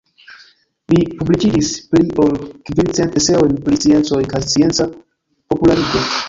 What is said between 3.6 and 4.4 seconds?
pri sciencoj